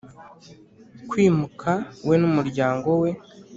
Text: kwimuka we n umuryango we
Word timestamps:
kwimuka 1.09 1.71
we 2.07 2.15
n 2.21 2.23
umuryango 2.29 2.89
we 3.01 3.09